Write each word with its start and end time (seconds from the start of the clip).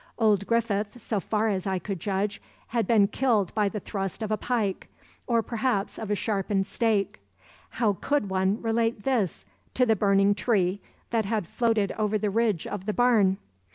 Old 0.17 0.47
Griffith, 0.47 0.99
so 0.99 1.19
far 1.19 1.47
as 1.49 1.67
I 1.67 1.77
could 1.77 1.99
judge, 1.99 2.41
had 2.69 2.87
been 2.87 3.07
killed 3.07 3.53
by 3.53 3.69
the 3.69 3.79
thrust 3.79 4.23
of 4.23 4.31
a 4.31 4.35
pike 4.35 4.87
or 5.27 5.43
perhaps 5.43 5.99
of 5.99 6.09
a 6.09 6.15
sharpened 6.15 6.65
stake: 6.65 7.19
how 7.69 7.93
could 8.01 8.27
one 8.27 8.59
relate 8.63 9.03
this 9.03 9.45
to 9.75 9.85
the 9.85 9.95
burning 9.95 10.33
tree 10.33 10.81
that 11.11 11.25
had 11.25 11.45
floated 11.45 11.91
over 11.99 12.17
the 12.17 12.31
ridge 12.31 12.65
of 12.65 12.85
the 12.87 12.93
barn. 12.93 13.37